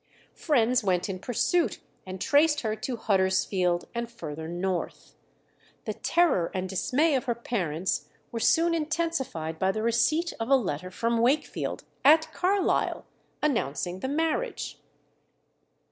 [0.33, 5.13] Friends went in pursuit and traced her to Huddersfield and further north.
[5.85, 10.55] The terror and dismay of her parents were soon intensified by the receipt of a
[10.55, 13.05] letter from Wakefield, at Carlisle,
[13.43, 14.79] announcing the marriage.